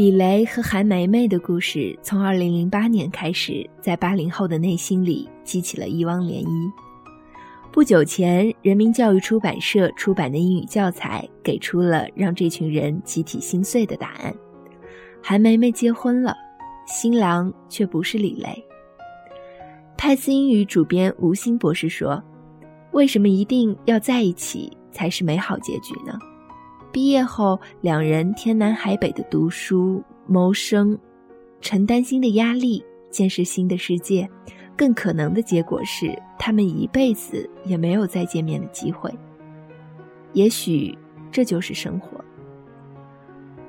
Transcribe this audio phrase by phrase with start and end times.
[0.00, 6.72] 李雷和韩梅梅的故事，从2008年开始，在八零后的内心里激起了一汪涟漪。
[7.70, 14.34] 不久前，人民教育出版社出版的英语教材，给出了让这群人集体心碎的答案：
[15.22, 16.34] 韩梅梅结婚了，
[16.86, 18.48] 新郎却不是李雷。
[19.98, 22.24] 泰斯英语主编吴昕博士说
[22.92, 26.18] ：“为什么一定要在一起才是美好结局呢？”
[26.92, 30.98] 毕业后，两人天南海北的读书、谋生，
[31.60, 34.28] 承担新的压力，见识新的世界。
[34.76, 39.12] 更可能的结果是，他们一辈子也没有再见面的机会。
[40.32, 40.96] 也许
[41.30, 42.24] 这就是生活。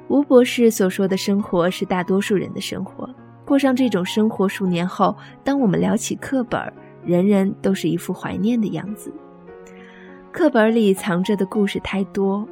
[0.07, 3.07] 吴博士所说的生活是大多数人的生活。
[3.45, 6.59] 过上这种生活数年后，当我们聊起课本，
[7.05, 9.13] 人人都是一副怀念的样子。
[10.31, 12.47] 课本里藏着的故事太多。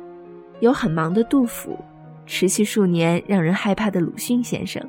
[0.59, 1.77] 有很忙的杜甫，
[2.25, 4.83] 持续数年让人害怕的鲁迅先生，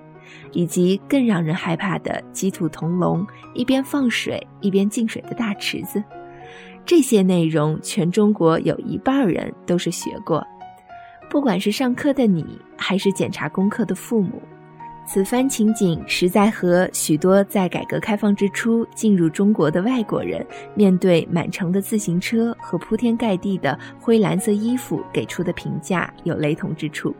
[0.52, 6.02] 以及更让人害怕的鸡兔同笼、一边放水一边进水的大池子。
[6.84, 10.44] 这些内容，全中国有一半人都是学过。
[11.28, 14.42] 不管是上课的你，还是检查功课的父母。
[15.12, 27.12] 此番情景实在和许多在改革开放之初进入中国的外国人面对满城的自行车和铺天盖地的灰蓝色衣服给出的评价有雷同之处。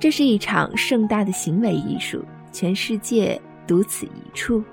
[0.00, 4.64] 这是一场盛大的行为艺术，全世界独此一处。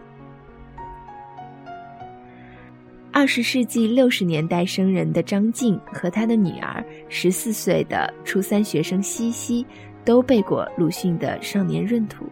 [3.12, 9.66] 二十世纪六十年代生人的张静和他的女儿十四岁的初三学生西西。
[10.04, 12.26] 都背过鲁迅的《少年闰土》。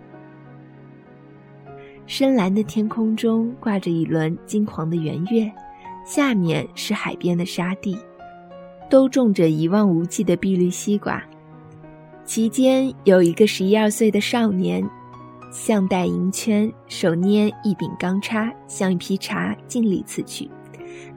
[2.06, 5.52] 深蓝的天空中挂着一轮金黄的圆月，
[6.04, 7.96] 下面是海边的沙地，
[8.90, 11.24] 都种着一望无际的碧绿西瓜。
[12.26, 14.84] 其间有一个十一二岁的少年，
[15.52, 20.50] 项带银圈，手捏一柄钢叉，向一匹茶尽力刺去，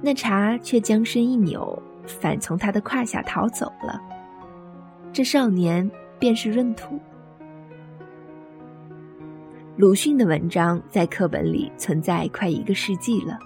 [0.03, 3.99] 那茶却将身一扭，反从他的胯下逃走了。
[5.11, 5.91] 这少年。
[6.23, 7.01] 便是闰土。
[9.77, 13.37] 鲁迅的文章在课本里存在快一个世纪了。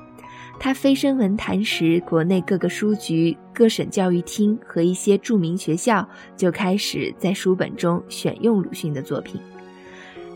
[0.60, 6.06] 他飞升文坛时，国内各个书局、各省教育厅和一些著名学校
[6.36, 9.40] 就开始在书本中选用鲁迅的作品。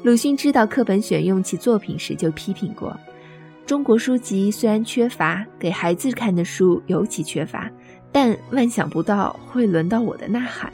[0.02, 2.98] 鲁迅知道课本选用其作品时，就批评过：
[3.66, 7.70] 中国书籍虽然缺乏，给孩子看的书尤其缺乏，
[8.10, 10.72] 但万想不到会轮到我的呐喊。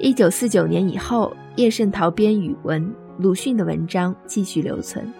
[0.00, 5.10] 一九四九年以后，叶圣陶编语文，鲁迅的文章继续留存。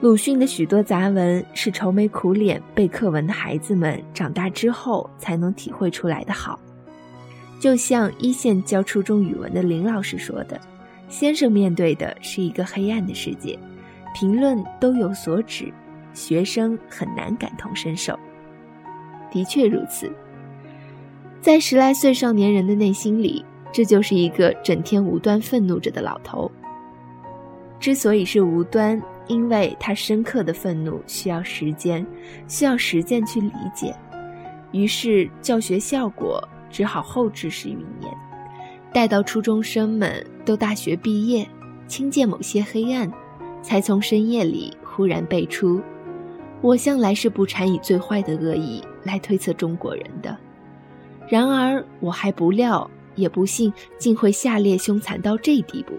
[0.00, 6.58] 鲁迅的许多杂文是愁眉苦脸背课文的孩子们长大之后才能体会出来的好。
[7.60, 10.60] 就像一线教初中语文的林老师说的
[11.08, 13.56] ：“先生面对的是一个黑暗的世界，
[14.12, 15.72] 评论都有所指，
[16.12, 18.18] 学生很难感同身受。”
[19.30, 20.10] 的确如此。
[21.46, 26.50] 在十来岁少年人的内心里，这就是一个整天无端愤怒着的老头。
[27.78, 32.04] 之所以是无端，因为他深刻的愤怒需要时间，
[32.48, 33.94] 需要实践去理解。
[34.72, 38.12] 于是教学效果只好后置十余年，
[38.92, 41.46] 待到初中生们都大学毕业，
[41.86, 43.08] 亲见某些黑暗，
[43.62, 45.80] 才从深夜里忽然背出
[46.60, 50.36] ：“我向来是不掺以最坏的恶意来推测中国人的。”
[51.28, 55.98] 然而，我还不料，也不信，竟会下列凶残到这地步。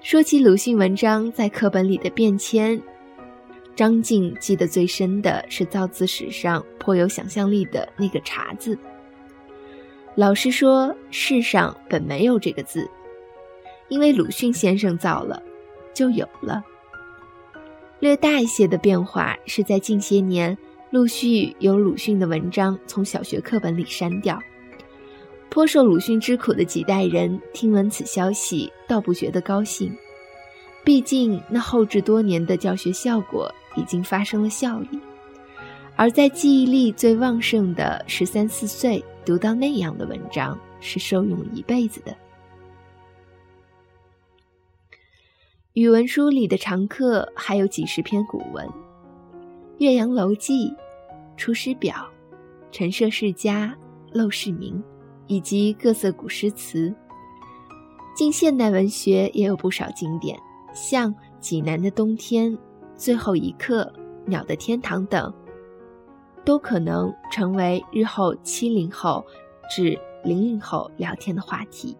[0.00, 2.80] 说起鲁迅文章在课本里的变迁，
[3.74, 8.78] 张静记得最深的是造字史上颇有想象力的那个“茶”字。
[10.14, 12.88] 老师说，世上本没有这个字，
[13.88, 15.42] 因为鲁迅先生造了，
[15.92, 16.62] 就有了。
[17.98, 20.56] 略大一些的变化是在近些年。
[20.90, 24.40] 陆续有鲁迅的文章从小学课本里删掉，
[25.50, 29.92] 颇受鲁迅之苦的几代人听闻此消息，倒不觉得高兴。
[30.84, 35.00] 毕竟那后置多年的教学效果已经发生了效益，
[35.96, 42.16] 而在记忆力最旺盛的十三四岁读到那样的文章，是受用一辈子的。
[45.72, 48.64] 语文书里的常客还有几十篇古文。
[49.78, 50.70] 《岳阳楼记》
[51.36, 51.94] 《出师表》
[52.72, 53.76] 《陈涉世家》
[54.18, 54.74] 《陋室铭》，
[55.26, 56.94] 以及各色古诗词。
[58.14, 60.38] 近现代文学也有不少经典，
[60.72, 62.50] 像《济南的冬天》
[62.96, 63.82] 《最后一刻》
[64.24, 65.32] 《鸟的天堂》等。
[66.42, 69.22] 都可能成为日后七零后
[69.68, 71.94] 至零零后聊天的话题。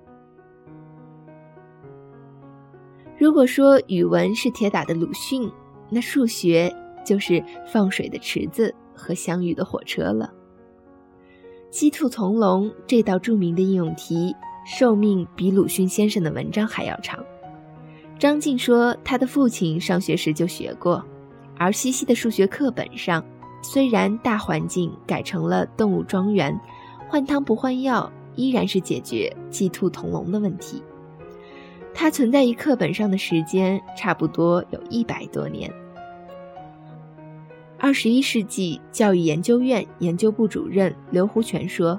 [3.18, 5.50] 如果说语文是铁打的鲁迅，
[5.90, 6.72] 那数学
[7.06, 7.42] 就是
[7.72, 10.30] 放水的池子和相遇的火车了。
[11.70, 14.34] 鸡兔同笼这道著名的应用题，
[14.66, 17.24] 寿命比鲁迅先生的文章还要长。
[18.18, 21.04] 张静说，他的父亲上学时就学过，
[21.56, 23.22] 而西西的数学课本上，
[23.62, 26.58] 虽然大环境改成了动物庄园，
[27.08, 30.82] 换汤不换药，依然是解决鸡兔同笼的问题。
[31.92, 35.70] 它存在于课本上的时间，差不多有一百多年。
[37.86, 41.96] 二十一世纪教育研究院研究部主任刘胡泉说：“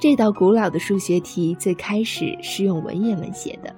[0.00, 3.76] 这道古老的数学题最开始是用文言文写的。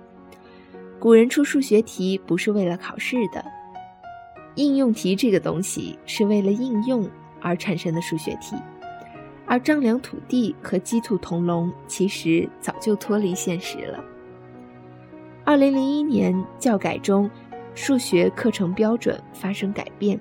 [1.00, 3.44] 古人出数学题不是为了考试的，
[4.55, 8.55] 应用题这个东西是为了应用而产生的数学题。
[9.46, 13.99] 而丈量土地和鸡兔同笼其实早就脱离现实了。
[15.44, 17.28] 二零零一年教改中，
[17.75, 20.17] 数学课程标准发生改变。”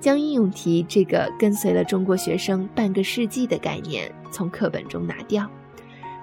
[0.00, 5.44] 将应用题这个跟随了中国学生半个世纪的概念从课本中拿掉，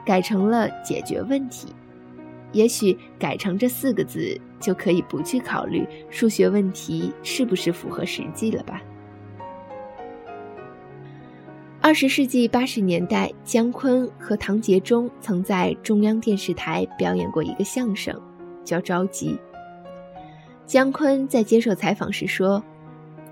[0.06, 1.76] 改成了解决问题。
[2.54, 8.82] 也许改成这四个字，就可以不去考虑数学问题是不是符合实际了吧？
[11.82, 18.18] 二十世纪八十年代，姜昆和唐杰忠曾在中央电视台表演过一个相声，
[18.64, 19.32] 叫《着急》。
[20.66, 22.64] 姜昆在接受采访时说。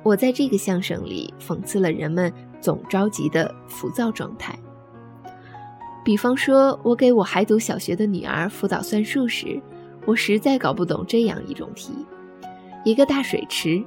[0.04, 4.58] 我在这个相声里讽刺了人们总着急的浮躁状态。
[6.04, 9.62] 比方说，我给我还读小学的女儿辅导算术时，
[10.06, 11.94] 我实在搞不懂这样一种题：
[12.84, 13.82] 一个大水池，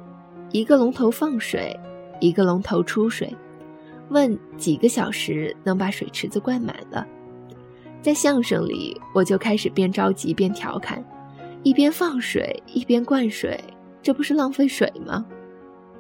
[0.51, 1.79] 一个龙头放水，
[2.19, 3.37] 一个龙头出水，
[4.09, 7.07] 问几个小时能把水池子灌满了。
[8.01, 11.05] 在相声里，我就开始边着急边调侃：
[11.63, 13.63] 一边放水一边灌水，
[14.01, 15.27] 这不是浪费水吗？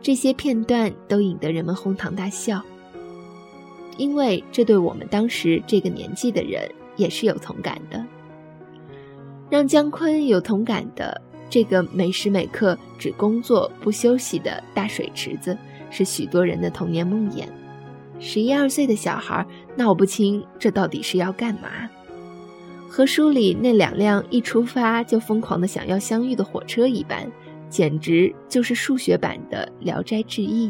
[0.00, 2.62] 这些片段都引得人们哄堂大笑，
[3.96, 8.04] 因为这对我们当时这个年纪的人也是有同感的。
[9.50, 15.56] 让姜昆有同感的这个每时每刻只工作不休息的大水池子，
[15.90, 17.44] 是许多人的童年梦魇。
[18.18, 19.44] 十一二岁的小孩
[19.76, 21.88] 闹不清这到底是要干嘛，
[22.88, 27.30] 和书里那两辆一出发就疯狂的想要相遇的火车一般。
[27.68, 30.68] 简直就是数学版的《聊斋志异》。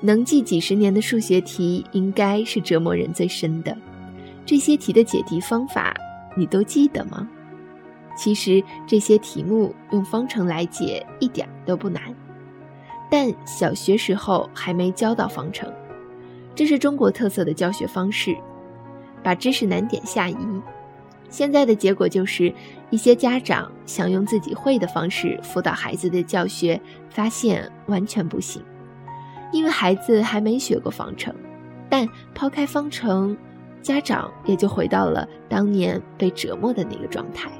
[0.00, 3.76] 能记几十年的数学题，应该是折磨人最深的。
[4.44, 5.94] 这些题的解题方法，
[6.36, 7.28] 你都记得吗？
[8.16, 12.02] 其实这些题目用方程来解一点都不难，
[13.10, 15.72] 但小学时候还没教到方程，
[16.54, 18.36] 这是中国特色的教学方式，
[19.22, 20.36] 把知识难点下移。
[21.32, 22.52] 现在的结果就是，
[22.90, 28.62] 一些家长想用自己会的方式辅导孩子的教学，发现完全不行，
[29.50, 31.34] 因为孩子还没学过方程。
[31.88, 33.34] 但抛开方程，
[33.80, 37.50] 家长也就回到了当年被折磨的那个状态，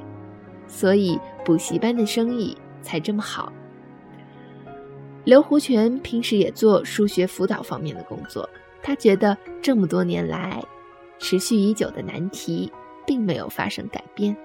[0.67, 3.51] 所以补习班的生意才这么好。
[5.23, 8.47] 刘胡泉平时也做数学辅导方面的工作，
[8.83, 10.63] 他觉得这么多年来，
[11.17, 12.71] 持续已久的难题。
[13.05, 14.35] 并没有发生改变，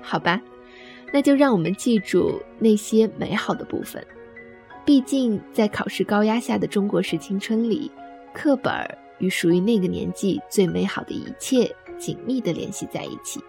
[0.00, 0.40] 好吧，
[1.12, 4.04] 那就让我们记住那些美好的部分。
[4.84, 7.90] 毕竟，在考试高压下的中国式青春里，
[8.32, 8.72] 课本
[9.18, 13.40] 与属于那个年纪最美好的一切紧密地联系在一起。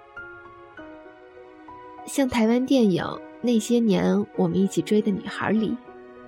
[2.05, 3.03] 像台湾电影
[3.41, 5.75] 《那些年，我们一起追的女孩》里，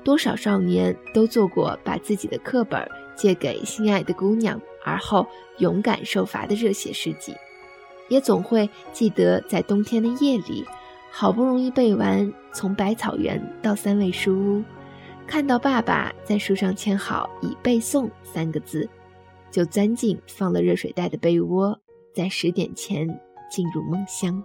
[0.04, 4.60] 多少少年都做过把自己的课本借给心爱的姑娘。
[4.84, 5.26] 而后
[5.58, 7.34] 勇敢受罚的热血事迹，
[8.10, 10.66] 也总会记得在冬天的夜里，
[11.12, 14.58] 好不容易背完《从百草园到三味书屋》，
[15.26, 18.90] 看到爸爸在书上签好“已背诵”三个字，
[19.50, 21.80] 就钻进放了热水袋的被窝，
[22.14, 23.08] 在十点前
[23.50, 24.44] 进入梦乡。